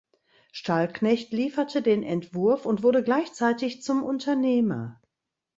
[0.51, 4.99] Stallknecht lieferte den Entwurf und wurde gleichzeitig zum Unternehmer.